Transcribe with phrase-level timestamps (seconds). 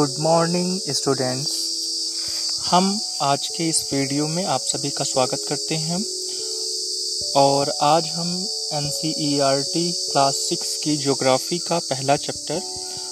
[0.00, 1.50] Good morning, students.
[2.66, 5.98] हम आज के इस वीडियो में आप सभी का स्वागत करते हैं।
[7.36, 8.30] और आज हम
[8.72, 12.62] एनसीईआरटी क्लास सिक्स की ज्योग्राफी का पहला चैप्टर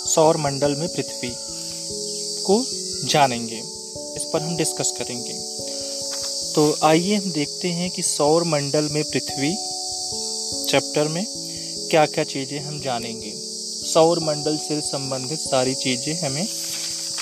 [0.07, 1.31] सौर मंडल में पृथ्वी
[2.47, 2.65] को
[3.05, 3.59] जानेंगे।
[4.17, 5.33] इस पर हम डिस्कस करेंगे।
[6.55, 9.55] तो आइए हम देखते हैं कि सौर मंडल में पृथ्वी
[10.71, 11.25] चैप्टर में
[11.91, 13.35] क्या क्या चीज़ें हम जानेंगे।
[13.85, 16.49] सौर मंडल से संबंधित सारी चीज़ें हमें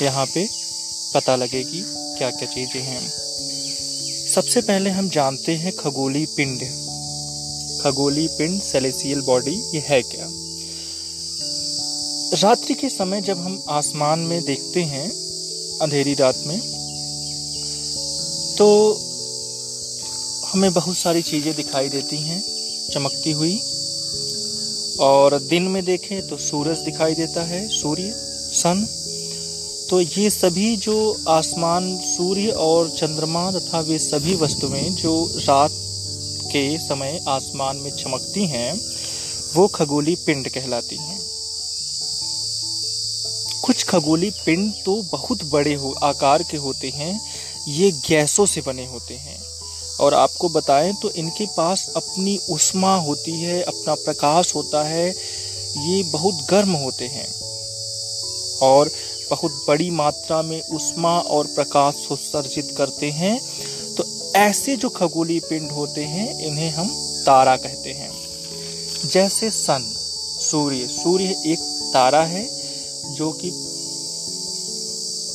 [0.03, 0.47] यहाँ पे
[1.15, 1.83] पता लगेगी
[2.19, 3.01] क्या क्या चीज़ें हैं।
[4.27, 6.63] सबसे पहले हम जानते हैं खगोली पिंड।
[7.83, 10.27] खगोली पिंड सेलेसियल बॉडी ये है क्या?
[12.43, 15.09] रात्रि के समय जब हम आसमान में देखते हैं,
[15.83, 16.59] अंधेरी रात में
[18.59, 18.67] तो
[20.47, 22.43] हमें बहुत सारी चीज़ें दिखाई देती हैं,
[22.93, 23.57] चमकती हुई।
[25.01, 28.13] और दिन में देखें तो सूरज दिखाई देता है, सूर्य,
[28.53, 28.87] सन
[29.91, 35.71] तो ये सभी जो आसमान, सूर्य और चंद्रमा तथा वे सभी वस्तुएँ जो रात
[36.47, 38.81] के समय आसमान में चमकती हैं,
[39.55, 41.21] वो खगोली पिंड कहलाती हैं।
[43.65, 47.21] कुछ खगोली पिंड तो बहुत बड़े हो, आकार के होते हैं,
[47.69, 49.43] ये गैसों से बने होते हैं।
[50.01, 55.11] और आपको बताएँ तो इनके पास अपनी उष्मा होती है, अपना प्रकाश होता है,
[55.79, 57.29] ये बहुत गर्म होते हैं।
[58.63, 58.91] और
[59.31, 63.39] बहुत बड़ी मात्रा में उष्मा और प्रकाश उत्सर्जित करते हैं
[63.97, 64.05] तो
[64.37, 66.89] ऐसे जो खगोलीय पिंड होते हैं, इन्हें हम
[67.27, 68.11] तारा कहते हैं।
[69.05, 69.85] जैसे सन,
[70.41, 71.59] सूर्य सूर्य एक
[71.95, 72.45] तारा है,
[73.15, 73.51] जो कि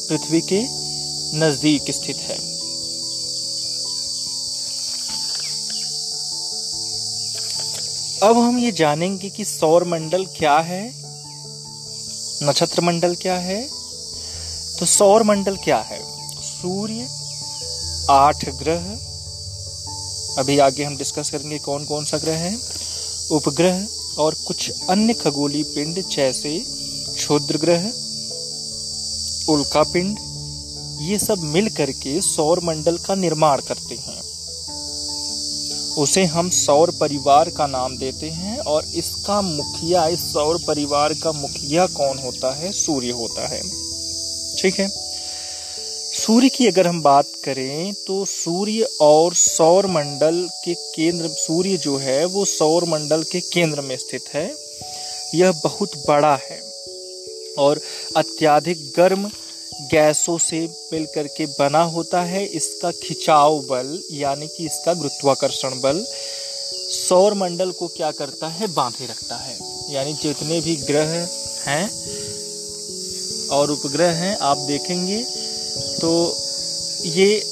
[0.08, 0.62] पृथ्वी के
[1.40, 2.38] नज़दीक स्थित है।
[8.24, 10.84] अब हम ये जानेंगे कि सौर मंडल क्या है
[12.44, 13.62] नक्षत्र मंडल क्या है
[14.82, 16.00] तो सौर मंडल क्या है?
[16.42, 17.08] सूर्य,
[18.10, 18.86] आठ ग्रह।
[20.38, 22.60] अभी आगे हम डिस्कस करेंगे कौन कौन सा ग्रह है।
[23.32, 23.88] उपग्रह
[24.20, 26.66] और कुछ अन्य खगोलीय पिंड जैसे
[27.16, 27.86] क्षुद्र ग्रह,
[29.54, 30.18] उल्का पिंड,
[31.02, 34.22] ये सब मिल करके सौर मंडल का निर्माण करते हैं।
[35.98, 41.32] उसे हम सौर परिवार का नाम देते हैं और इसका मुखिया, इस सौर परिवार का
[41.32, 42.72] मुखिया कौन होता है?
[42.72, 43.81] सूर्य होता है।
[44.62, 44.90] ठीक है?
[46.14, 51.98] सूर्य की अगर हम बात करें तो सूर्य और सौर मंडल के केंद्र, सूर्य जो
[51.98, 54.56] है, वो सौर मंडल के केंद्र में स्थित है।
[55.36, 56.62] यह बहुत बड़ा है
[57.58, 57.82] और
[58.16, 59.32] अत्याधिक गर्म
[59.82, 66.06] गैसों से मिल करके बना होता है। इसका खिंचाव बल, यानी कि इसका गुरुत्वाकर्षण बल,
[67.10, 68.68] सौर मंडल को क्या करता है?
[68.68, 69.58] बांधे रखता है।
[69.94, 71.28] यानी जितने भी ग्रह
[71.66, 71.92] हैं
[73.52, 75.24] और उपग्रह हैं, आप देखेंगे
[76.00, 76.12] तो
[77.08, 77.44] ये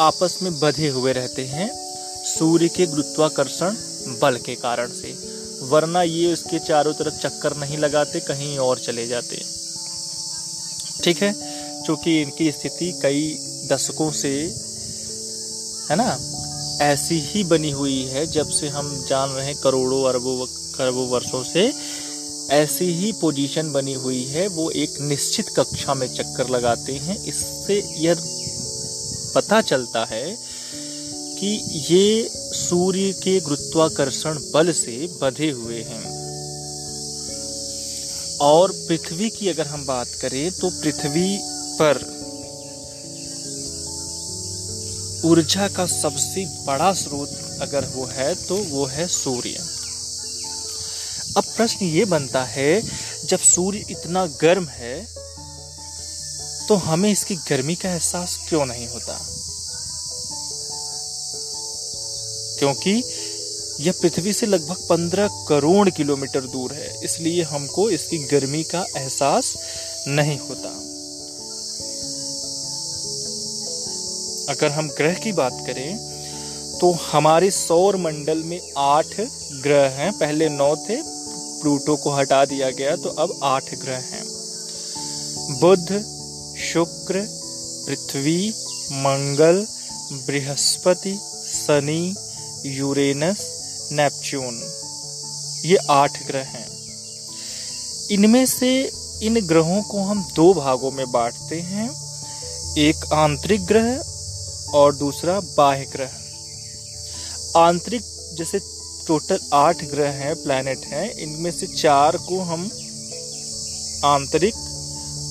[0.00, 1.70] आपस में बधे हुए रहते हैं,
[2.26, 3.76] सूर्य के गुरुत्वाकर्षण
[4.20, 5.16] बल के कारण से।
[5.62, 9.42] वरना ये उसके चारों तरफ़ चक्कर नहीं लगाते, कहीं और चले जाते।
[11.04, 11.32] ठीक है?
[11.82, 13.22] चूँकि इनकी स्थिति कई
[13.72, 14.30] दशकों से,
[15.90, 16.18] है ना,
[16.82, 21.42] ऐसी ही बनी हुई है, जब से हम जान रहे हैं करोड़ों अरबों खरबों वर्षों
[21.44, 21.66] से
[22.50, 27.94] ऐसी ही पोजीशन बनी हुई है, वो एक निश्चित कक्षा में चक्कर लगाते हैं। इससे
[27.96, 28.16] यह
[29.34, 30.38] पता चलता है
[31.38, 31.48] कि
[31.90, 36.18] ये सूर्य के गुरुत्वाकर्षण बल से बधे हुए हैं।
[38.40, 41.38] और पृथ्वी की अगर हम बात करें तो पृथ्वी
[41.80, 42.04] पर
[45.24, 49.77] ऊर्जा का सबसे बड़ा स्रोत अगर वो है तो वो है सूर्य।
[51.38, 52.80] अब प्रश्न ये बनता है,
[53.26, 54.94] जब सूर्य इतना गर्म है
[56.68, 59.18] तो हमें इसकी गर्मी का एहसास क्यों नहीं होता?
[62.58, 62.92] क्योंकि
[63.80, 69.54] यह पृथ्वी से लगभग पंद्रह करोड़ किलोमीटर दूर है, इसलिए हमको इसकी गर्मी का एहसास
[70.08, 70.68] नहीं होता।
[74.52, 75.96] अगर हम ग्रह की बात करें
[76.80, 79.14] तो हमारे सौर मंडल में आठ
[79.62, 80.96] ग्रह हैं, पहले नौ थे
[81.60, 84.24] प्लूटो को हटा दिया गया तो अब आठ ग्रह हैं।
[85.60, 85.86] बुध,
[86.72, 87.26] शुक्र,
[87.86, 88.54] पृथ्वी,
[88.92, 89.66] मंगल,
[90.12, 91.18] बृहस्पति,
[91.66, 92.14] शनि,
[92.66, 93.36] यूरेनस,
[93.92, 94.62] नेपच्यून।
[95.64, 96.68] ये आठ ग्रह हैं।
[98.10, 101.90] इनमें से इन ग्रहों को हम दो भागों में बांटते हैं,
[102.78, 104.02] एक आंतरिक ग्रह
[104.74, 106.10] और दूसरा बाह्य ग्रह।
[107.56, 108.02] आंतरिक
[108.34, 108.58] जैसे
[109.08, 112.70] टोटल आठ ग्रह हैं प्लैनेट हैं। इनमें से चार को हम
[114.04, 114.54] आंतरिक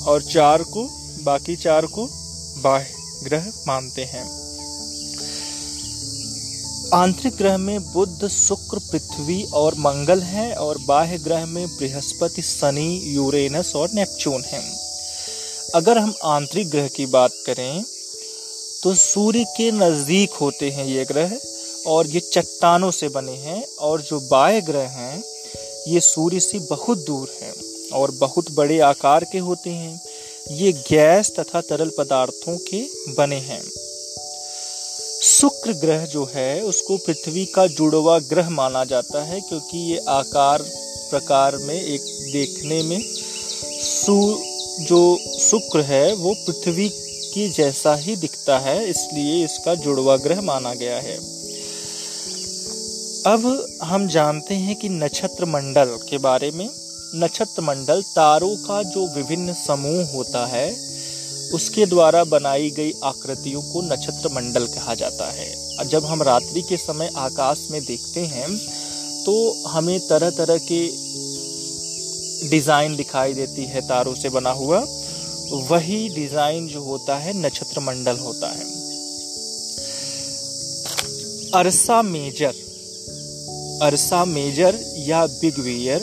[0.08, 0.84] और चार को,
[1.24, 2.06] बाकी चार को
[2.58, 2.88] बाह्य
[3.24, 4.26] ग्रह मानते हैं।
[6.94, 13.02] आंतरिक ग्रह में बुद्ध शुक्र, पृथ्वी और मंगल हैं और बाह्य ग्रह में बृहस्पति, शनि,
[13.08, 14.64] यूरेनस और नेपच्यून हैं।
[15.76, 17.84] अगर हम आंतरिक ग्रह की बात करें
[18.84, 21.38] तो सूर्य के नज़दीक होते हैं ये ग्रह।
[21.88, 25.24] और ये चट्टानों से बने हैं और जो बाह्य ग्रह हैं,
[25.88, 27.54] ये सूर्य से बहुत दूर हैं
[27.94, 30.02] और बहुत बड़े आकार के होते हैं।
[30.52, 32.82] ये गैस तथा तरल पदार्थों के
[33.14, 33.62] बने हैं।
[35.22, 40.62] शुक्र ग्रह जो है, उसको पृथ्वी का जुड़वा ग्रह माना जाता है क्योंकि ये आकार
[41.10, 42.02] प्रकार में एक
[42.34, 43.00] देखने में
[43.82, 44.44] सु,
[44.82, 46.90] जो शुक्र है, वो पृथ्वी
[47.34, 51.37] की जैसा ही दिखता है, इसलिए इसका जुड़वा ग्रह माना गया है।
[53.28, 53.46] अब
[53.84, 56.70] हम जानते हैं कि नक्षत्र मंडल के बारे में।
[57.16, 60.70] नक्षत्र मंडल तारों का जो विभिन्न समूह होता है,
[61.54, 65.48] उसके द्वारा बनाई गई आकृतियों को नक्षत्र मंडल कहा जाता है।
[65.86, 68.48] जब हम रात्रि के समय आकाश में देखते हैं
[69.26, 69.36] तो
[69.68, 70.80] हमें तरह तरह के
[72.50, 74.80] डिज़ाइन दिखाई देती है तारों से बना हुआ।
[75.66, 78.66] वही डिज़ाइन जो होता है नक्षत्र मंडल होता है।
[81.56, 82.66] अरसा मेजर
[83.82, 86.02] अरसा मेजर या बिग वियर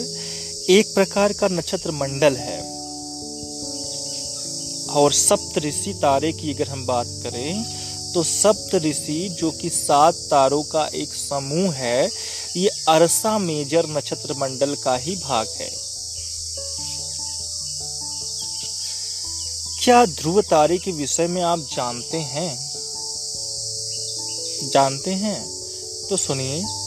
[0.69, 2.59] एक प्रकार का नक्षत्र मंडल है।
[4.85, 7.63] और सप्त ऋषि तारे की अगर हम बात करें
[8.13, 12.09] तो सप्त ऋषि जो कि सात तारों का एक समूह है,
[12.57, 15.71] ये अरसा मेजर नक्षत्र मंडल का ही भाग है।
[19.83, 22.71] क्या ध्रुव तारे के विषय में आप जानते हैं?
[24.73, 25.45] जानते हैं?
[26.09, 26.84] तो सुनिए।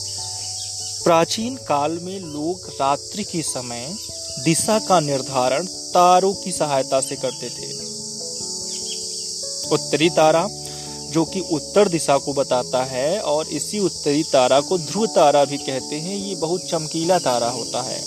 [1.09, 3.97] प्राचीन काल में लोग रात्रि के समय
[4.45, 7.73] दिशा का निर्धारण तारों की सहायता से करते थे।
[9.75, 10.49] उत्तरी तारा,
[11.11, 15.59] जो कि उत्तर दिशा को बताता है, और इसी उत्तरी तारा को ध्रुव तारा भी
[15.59, 18.05] कहते हैं, ये बहुत चमकीला तारा होता है।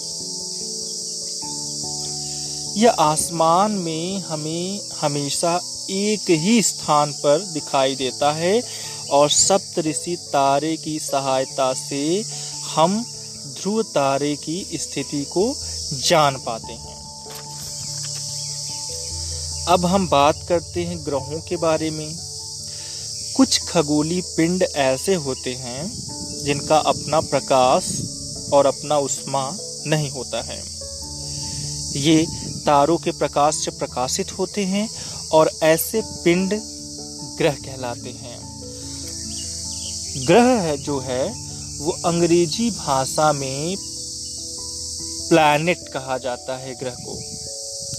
[2.77, 8.63] यह आसमान में हमें हमेशा एक ही स्थान पर दिखाई देता है,
[9.09, 12.23] और सप्तऋषि तारे की सहायता से
[12.75, 13.05] हम
[13.47, 15.55] ध्रुव तारे की स्थिति को
[15.93, 17.01] जान पाते हैं।
[19.67, 22.17] अब हम बात करते हैं ग्रहों के बारे में।
[23.35, 25.93] कुछ खगोली पिंड ऐसे होते हैं,
[26.43, 28.01] जिनका अपना प्रकाश
[28.53, 29.57] और अपना उष्मा
[29.87, 30.63] नहीं होता है।
[32.01, 32.27] ये
[32.65, 34.89] तारों के प्रकाश से प्रकाशित होते हैं
[35.31, 36.53] और ऐसे पिंड
[37.37, 38.41] ग्रह कहलाते हैं।
[40.27, 41.50] ग्रह जो है
[41.81, 43.77] वो अंग्रेज़ी भाषा में
[45.29, 47.19] प्लैनेट कहा जाता है ग्रह को,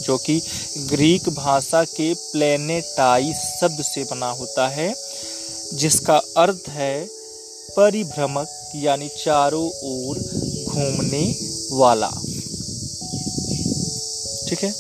[0.03, 0.43] जो कि
[0.79, 4.95] ग्रीक भाषा के प्लेनेटाई शब्द से बना होता है,
[5.75, 7.09] जिसका अर्थ है
[7.77, 10.19] परिभ्रमक, यानी चारों ओर
[10.69, 11.37] घूमने
[11.73, 12.11] वाला।
[14.49, 14.73] ठीक है?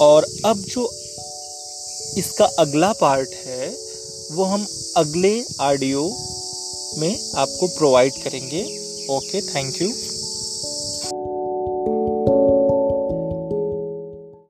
[0.00, 0.90] और अब जो
[2.18, 3.76] इसका अगला पार्ट है,
[4.32, 4.66] वो हम
[4.96, 6.18] अगले ऑडियो
[6.98, 8.62] में आपको प्रोवाइड करेंगे।
[9.10, 9.88] Okay thank you